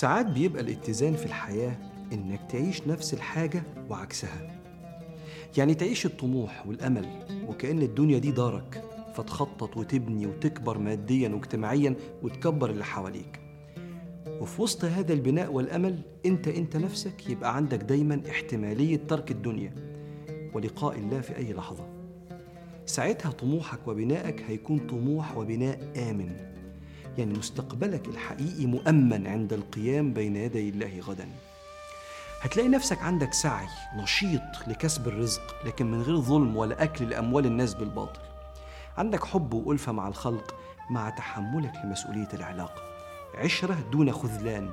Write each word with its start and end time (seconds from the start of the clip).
ساعات 0.00 0.26
بيبقى 0.26 0.62
الاتزان 0.62 1.16
في 1.16 1.26
الحياة 1.26 1.76
إنك 2.12 2.40
تعيش 2.50 2.86
نفس 2.86 3.14
الحاجة 3.14 3.62
وعكسها. 3.90 4.60
يعني 5.58 5.74
تعيش 5.74 6.06
الطموح 6.06 6.66
والأمل 6.66 7.06
وكأن 7.48 7.82
الدنيا 7.82 8.18
دي 8.18 8.30
دارك 8.30 8.84
فتخطط 9.14 9.76
وتبني 9.76 10.26
وتكبر 10.26 10.78
ماديا 10.78 11.28
واجتماعيا 11.28 11.94
وتكبر 12.22 12.70
اللي 12.70 12.84
حواليك. 12.84 13.40
وفي 14.40 14.62
وسط 14.62 14.84
هذا 14.84 15.12
البناء 15.12 15.52
والأمل 15.52 15.98
أنت 16.26 16.48
أنت 16.48 16.76
نفسك 16.76 17.30
يبقى 17.30 17.56
عندك 17.56 17.78
دايما 17.78 18.22
احتمالية 18.30 19.00
ترك 19.08 19.30
الدنيا 19.30 19.74
ولقاء 20.54 20.98
الله 20.98 21.20
في 21.20 21.36
أي 21.36 21.52
لحظة. 21.52 21.86
ساعتها 22.86 23.30
طموحك 23.30 23.88
وبنائك 23.88 24.42
هيكون 24.48 24.78
طموح 24.78 25.36
وبناء 25.36 25.92
آمن. 26.10 26.36
يعني 27.18 27.38
مستقبلك 27.38 28.08
الحقيقي 28.08 28.66
مؤمن 28.66 29.26
عند 29.26 29.52
القيام 29.52 30.12
بين 30.12 30.36
يدي 30.36 30.68
الله 30.68 31.00
غدا. 31.00 31.28
هتلاقي 32.40 32.68
نفسك 32.68 33.02
عندك 33.02 33.32
سعي 33.32 33.66
نشيط 33.96 34.40
لكسب 34.66 35.08
الرزق 35.08 35.56
لكن 35.64 35.90
من 35.90 36.02
غير 36.02 36.16
ظلم 36.16 36.56
ولا 36.56 36.82
أكل 36.82 37.08
لأموال 37.10 37.46
الناس 37.46 37.74
بالباطل. 37.74 38.20
عندك 38.98 39.24
حب 39.24 39.52
وألفة 39.54 39.92
مع 39.92 40.08
الخلق 40.08 40.54
مع 40.90 41.10
تحملك 41.10 41.72
لمسؤولية 41.84 42.28
العلاقة. 42.34 42.82
عشرة 43.34 43.76
دون 43.92 44.12
خذلان. 44.12 44.70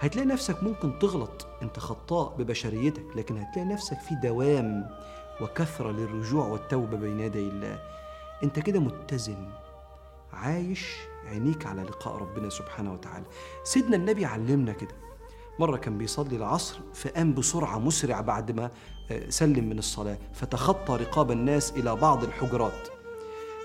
هتلاقي 0.00 0.26
نفسك 0.28 0.62
ممكن 0.62 0.98
تغلط 0.98 1.46
أنت 1.62 1.78
خطاء 1.78 2.34
ببشريتك 2.38 3.16
لكن 3.16 3.36
هتلاقي 3.38 3.68
نفسك 3.68 3.98
في 4.00 4.14
دوام 4.14 4.90
وكثرة 5.40 5.90
للرجوع 5.90 6.46
والتوبة 6.46 6.96
بين 6.96 7.20
يدي 7.20 7.48
الله. 7.48 7.78
أنت 8.42 8.58
كده 8.58 8.80
متزن 8.80 9.48
عايش 10.32 10.94
عينيك 11.26 11.66
على 11.66 11.82
لقاء 11.82 12.16
ربنا 12.16 12.50
سبحانه 12.50 12.92
وتعالى. 12.92 13.24
سيدنا 13.64 13.96
النبي 13.96 14.24
علمنا 14.24 14.72
كده. 14.72 14.94
مرة 15.58 15.76
كان 15.76 15.98
بيصلي 15.98 16.36
العصر 16.36 16.80
فقام 16.94 17.34
بسرعة 17.34 17.78
مسرع 17.78 18.20
بعد 18.20 18.50
ما 18.50 18.70
سلم 19.28 19.68
من 19.68 19.78
الصلاة 19.78 20.18
فتخطى 20.34 20.96
رقاب 20.96 21.30
الناس 21.30 21.72
إلى 21.72 21.96
بعض 21.96 22.24
الحجرات. 22.24 22.88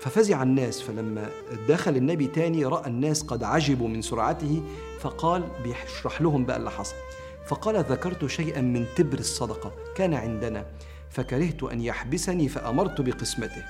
ففزع 0.00 0.42
الناس 0.42 0.82
فلما 0.82 1.30
دخل 1.68 1.96
النبي 1.96 2.26
تاني 2.26 2.64
رأى 2.64 2.86
الناس 2.86 3.22
قد 3.22 3.44
عجبوا 3.44 3.88
من 3.88 4.02
سرعته 4.02 4.62
فقال 5.00 5.48
بيشرح 5.62 6.22
لهم 6.22 6.44
بقى 6.44 6.56
اللي 6.56 6.70
حصل. 6.70 6.94
فقال 7.46 7.76
ذكرت 7.76 8.26
شيئا 8.26 8.60
من 8.60 8.86
تبر 8.96 9.18
الصدقة 9.18 9.72
كان 9.96 10.14
عندنا 10.14 10.66
فكرهت 11.10 11.62
أن 11.62 11.80
يحبسني 11.80 12.48
فأمرت 12.48 13.00
بقسمته. 13.00 13.64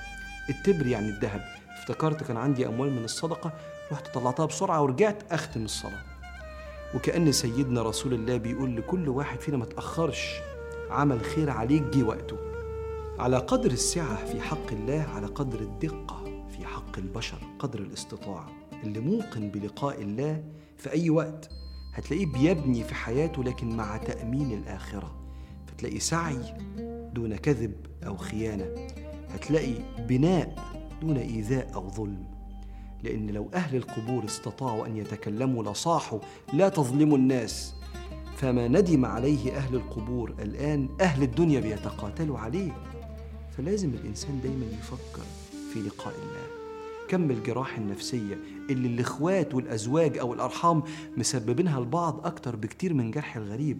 التبر 0.49 0.87
يعني 0.87 1.09
الذهب. 1.09 1.41
افتكرت 1.83 2.23
كان 2.23 2.37
عندي 2.37 2.67
أموال 2.67 2.91
من 2.91 3.03
الصدقة 3.03 3.53
رحت 3.91 4.13
طلعتها 4.13 4.45
بسرعة 4.45 4.81
ورجعت 4.81 5.33
أختم 5.33 5.65
الصلاة. 5.65 6.01
وكأن 6.95 7.31
سيدنا 7.31 7.81
رسول 7.81 8.13
الله 8.13 8.37
بيقول 8.37 8.77
لكل 8.77 9.09
واحد 9.09 9.39
فينا 9.39 9.57
ما 9.57 9.65
تأخرش 9.65 10.35
عمل 10.89 11.21
خير 11.21 11.49
عليك 11.49 11.83
جه 11.83 12.03
وقته. 12.03 12.37
على 13.19 13.37
قدر 13.37 13.71
السعة 13.71 14.25
في 14.25 14.41
حق 14.41 14.71
الله 14.71 15.07
على 15.15 15.27
قدر 15.27 15.59
الدقة 15.59 16.23
في 16.49 16.65
حق 16.65 16.97
البشر 16.97 17.37
قدر 17.59 17.79
الاستطاعة 17.79 18.49
اللي 18.83 18.99
موقن 18.99 19.49
بلقاء 19.49 20.01
الله 20.01 20.43
في 20.77 20.91
أي 20.91 21.09
وقت 21.09 21.49
هتلاقيه 21.93 22.25
بيبني 22.25 22.83
في 22.83 22.95
حياته 22.95 23.43
لكن 23.43 23.77
مع 23.77 23.97
تأمين 23.97 24.51
الآخرة. 24.51 25.15
فتلاقي 25.67 25.99
سعي 25.99 26.39
دون 27.13 27.35
كذب 27.35 27.73
أو 28.07 28.17
خيانة. 28.17 28.65
هتلاقي 29.29 29.73
بناء 29.99 30.55
دون 31.03 31.17
إيذاء 31.17 31.71
أو 31.75 31.89
ظلم. 31.89 32.23
لأن 33.03 33.29
لو 33.29 33.49
أهل 33.53 33.75
القبور 33.75 34.25
استطاعوا 34.25 34.87
أن 34.87 34.97
يتكلموا 34.97 35.63
لصاحوا 35.63 36.19
لا 36.53 36.69
تظلموا 36.69 37.17
الناس. 37.17 37.73
فما 38.37 38.67
ندم 38.67 39.05
عليه 39.05 39.57
أهل 39.57 39.75
القبور 39.75 40.33
الآن 40.39 40.89
أهل 41.01 41.23
الدنيا 41.23 41.59
بيتقاتلوا 41.59 42.39
عليه. 42.39 42.71
فلازم 43.57 43.89
الإنسان 43.89 44.39
دايما 44.43 44.65
يفكر 44.65 45.25
في 45.73 45.79
لقاء 45.79 46.13
الله. 46.13 46.47
كم 47.07 47.31
الجراح 47.31 47.77
النفسية 47.77 48.37
اللي 48.69 48.87
الإخوات 48.87 49.55
والأزواج 49.55 50.17
أو 50.17 50.33
الأرحام 50.33 50.83
مسببينها 51.17 51.79
لبعض 51.79 52.25
أكتر 52.25 52.55
بكتير 52.55 52.93
من 52.93 53.11
جرح 53.11 53.35
الغريب. 53.35 53.77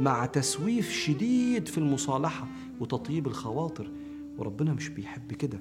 مع 0.00 0.26
تسويف 0.26 0.92
شديد 0.92 1.68
في 1.68 1.78
المصالحة 1.78 2.46
وتطيب 2.80 3.26
الخواطر. 3.26 3.90
وربنا 4.38 4.72
مش 4.72 4.88
بيحب 4.88 5.32
كده. 5.32 5.60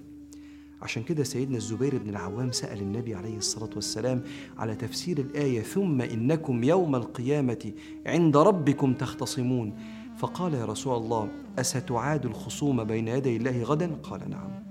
عشان 0.81 1.03
كده 1.03 1.23
سيدنا 1.23 1.57
الزبير 1.57 1.97
بن 1.97 2.09
العوام 2.09 2.51
سأل 2.51 2.79
النبي 2.81 3.15
عليه 3.15 3.37
الصلاة 3.37 3.69
والسلام 3.75 4.23
على 4.57 4.75
تفسير 4.75 5.17
الآية 5.19 5.61
ثم 5.61 6.01
إنكم 6.01 6.63
يوم 6.63 6.95
القيامة 6.95 7.71
عند 8.05 8.37
ربكم 8.37 8.93
تختصمون. 8.93 9.73
فقال 10.17 10.53
يا 10.53 10.65
رسول 10.65 10.97
الله 10.97 11.27
أستعاد 11.59 12.25
الخصوم 12.25 12.83
بين 12.83 13.07
يدي 13.07 13.37
الله 13.37 13.63
غدا؟ 13.63 13.95
قال 14.03 14.29
نعم. 14.29 14.63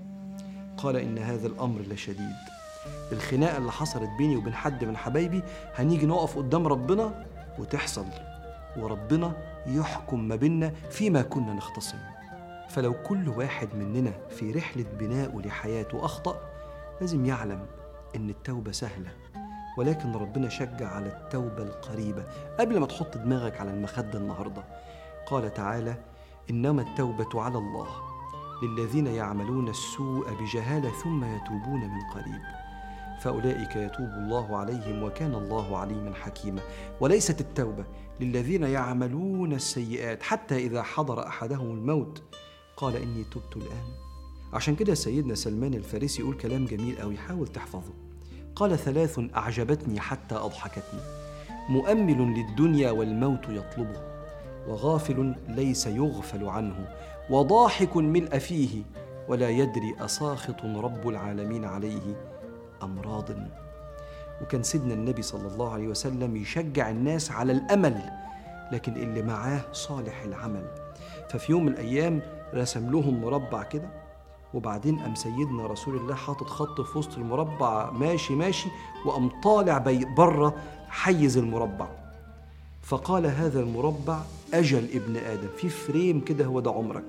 قال 0.76 0.96
إن 0.96 1.18
هذا 1.18 1.46
الأمر 1.46 1.80
لشديد. 1.80 2.36
الخناقة 3.12 3.58
اللي 3.58 3.72
حصلت 3.72 4.10
بيني 4.18 4.36
وبين 4.36 4.54
حد 4.54 4.84
من 4.84 4.96
حبايبي 4.96 5.42
هنيجي 5.74 6.06
نقف 6.06 6.38
قدام 6.38 6.66
ربنا 6.66 7.24
وتحصل 7.58 8.04
وربنا 8.76 9.32
يحكم 9.66 10.28
ما 10.28 10.36
بيننا 10.36 10.72
فيما 10.90 11.22
كنا 11.22 11.54
نختصم. 11.54 11.98
فلو 12.68 12.94
كل 13.02 13.28
واحد 13.28 13.74
مننا 13.74 14.12
في 14.28 14.52
رحلة 14.52 14.84
بناء 14.98 15.38
لحياته 15.38 16.04
أخطأ 16.04 16.40
لازم 17.00 17.24
يعلم 17.26 17.66
إن 18.16 18.30
التوبة 18.30 18.72
سهلة. 18.72 19.10
ولكن 19.78 20.12
ربنا 20.12 20.48
شجع 20.48 20.88
على 20.88 21.06
التوبة 21.06 21.62
القريبة. 21.62 22.24
قبل 22.60 22.80
ما 22.80 22.86
تحط 22.86 23.16
دماغك 23.16 23.60
على 23.60 23.70
المخدة 23.70 24.18
النهاردة 24.18 24.64
قال 25.26 25.54
تعالى 25.54 25.96
إنما 26.50 26.82
التوبة 26.82 27.42
على 27.42 27.58
الله. 27.58 27.88
للذين 28.62 29.06
يعملون 29.06 29.68
السوء 29.68 30.26
بجهالة 30.34 30.90
ثم 30.90 31.24
يتوبون 31.24 31.80
من 31.80 32.00
قريب. 32.14 32.42
فأولئك 33.20 33.76
يتوب 33.76 34.08
الله 34.08 34.56
عليهم 34.56 35.02
وكان 35.02 35.34
الله 35.34 35.76
عليما 35.78 36.14
حكيما. 36.14 36.60
وليست 37.00 37.40
التوبة 37.40 37.84
للذين 38.20 38.62
يعملون 38.62 39.52
السيئات 39.52 40.22
حتى 40.22 40.56
إذا 40.56 40.82
حضر 40.82 41.26
أحدهم 41.26 41.70
الموت 41.70 42.22
قال 42.78 42.96
إني 42.96 43.24
تبت 43.24 43.56
الآن. 43.56 43.86
عشان 44.52 44.76
كده 44.76 44.94
سيدنا 44.94 45.34
سلمان 45.34 45.74
الفارسي 45.74 46.22
يقول 46.22 46.34
كلام 46.36 46.64
جميل 46.64 46.98
أوي 46.98 47.16
حاول 47.16 47.48
تحفظه. 47.48 47.92
قال 48.56 48.78
ثلاث 48.78 49.20
أعجبتني 49.36 50.00
حتى 50.00 50.34
أضحكتني. 50.34 51.00
مؤمل 51.68 52.34
للدنيا 52.34 52.90
والموت 52.90 53.48
يطلبه 53.48 54.00
وغافل 54.68 55.34
ليس 55.48 55.86
يغفل 55.86 56.44
عنه 56.44 56.88
وضاحك 57.30 57.96
ملء 57.96 58.38
فيه 58.38 58.82
ولا 59.28 59.48
يدري 59.50 59.94
أساخط 60.00 60.64
رب 60.64 61.08
العالمين 61.08 61.64
عليه 61.64 62.16
أم 62.82 63.00
راض 63.00 63.30
وكان 64.42 64.62
سيدنا 64.62 64.94
النبي 64.94 65.22
صلى 65.22 65.48
الله 65.48 65.72
عليه 65.72 65.88
وسلم 65.88 66.36
يشجع 66.36 66.90
الناس 66.90 67.30
على 67.30 67.52
الأمل 67.52 68.10
لكن 68.72 68.92
اللي 68.92 69.22
معاه 69.22 69.60
صالح 69.72 70.22
العمل. 70.22 70.64
ففي 71.30 71.52
يوم 71.52 71.64
من 71.64 71.72
الأيام 71.72 72.37
رسم 72.54 72.90
لهم 72.90 73.20
مربع 73.20 73.62
كده 73.62 73.90
وبعدين 74.54 74.98
قام 74.98 75.14
سيدنا 75.14 75.66
رسول 75.66 75.96
الله 75.96 76.14
حاطط 76.14 76.46
خط 76.46 76.80
في 76.80 76.98
وسط 76.98 77.18
المربع 77.18 77.90
ماشي 77.90 78.34
ماشي 78.34 78.68
وقام 79.04 79.28
طالع 79.42 79.78
بره 80.16 80.54
حيز 80.88 81.38
المربع. 81.38 81.88
فقال 82.82 83.26
هذا 83.26 83.60
المربع 83.60 84.20
أجل 84.54 84.88
ابن 84.94 85.16
آدم 85.16 85.48
في 85.56 85.68
فريم 85.68 86.20
كده 86.20 86.44
هو 86.44 86.60
ده 86.60 86.70
عمرك. 86.70 87.04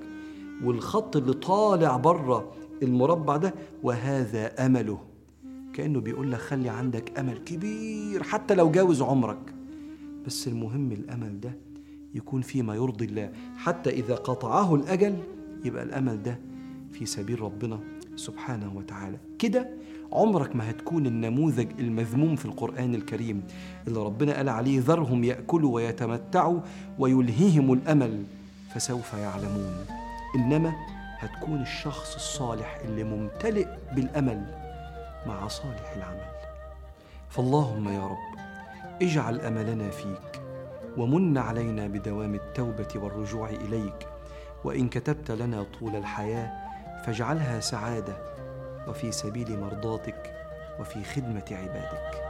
والخط 0.64 1.16
اللي 1.16 1.32
طالع 1.32 1.96
بره 1.96 2.52
المربع 2.82 3.36
ده 3.36 3.54
وهذا 3.82 4.66
أمله. 4.66 4.98
كأنه 5.74 6.00
بيقول 6.00 6.32
لك 6.32 6.38
خلي 6.38 6.68
عندك 6.68 7.18
أمل 7.18 7.38
كبير 7.38 8.22
حتى 8.22 8.54
لو 8.54 8.70
جاوز 8.70 9.02
عمرك. 9.02 9.54
بس 10.26 10.48
المهم 10.48 10.92
الأمل 10.92 11.40
ده 11.40 11.52
يكون 12.14 12.42
فيما 12.42 12.74
يرضي 12.74 13.04
الله. 13.04 13.32
حتى 13.56 13.90
إذا 13.90 14.14
قطعه 14.14 14.74
الأجل 14.74 15.16
يبقى 15.64 15.82
الأمل 15.82 16.22
ده 16.22 16.38
في 16.92 17.06
سبيل 17.06 17.40
ربنا 17.40 17.78
سبحانه 18.16 18.72
وتعالى. 18.76 19.16
كده 19.38 19.68
عمرك 20.12 20.56
ما 20.56 20.70
هتكون 20.70 21.06
النموذج 21.06 21.68
المذموم 21.78 22.36
في 22.36 22.44
القرآن 22.44 22.94
الكريم 22.94 23.42
اللي 23.88 24.00
ربنا 24.00 24.36
قال 24.36 24.48
عليه 24.48 24.80
ذرهم 24.80 25.24
يأكلوا 25.24 25.74
ويتمتعوا 25.74 26.60
ويلهيهم 26.98 27.72
الأمل 27.72 28.24
فسوف 28.74 29.14
يعلمون. 29.14 29.86
إنما 30.36 30.72
هتكون 31.18 31.62
الشخص 31.62 32.14
الصالح 32.14 32.80
اللي 32.84 33.04
ممتلئ 33.04 33.68
بالأمل 33.94 34.54
مع 35.26 35.48
صالح 35.48 35.92
العمل. 35.96 36.30
فاللهم 37.28 37.88
يا 37.88 38.06
رب 38.06 38.38
اجعل 39.02 39.40
أملنا 39.40 39.90
فيك. 39.90 40.29
ومن 41.00 41.38
علينا 41.38 41.86
بدوام 41.86 42.34
التوبة 42.34 42.88
والرجوع 42.94 43.50
إليك. 43.50 44.08
وإن 44.64 44.88
كتبت 44.88 45.30
لنا 45.30 45.66
طول 45.80 45.96
الحياة 45.96 46.52
فاجعلها 47.04 47.60
سعادة 47.60 48.16
وفي 48.88 49.12
سبيل 49.12 49.60
مرضاتك 49.60 50.34
وفي 50.80 51.04
خدمة 51.04 51.44
عبادك. 51.50 52.29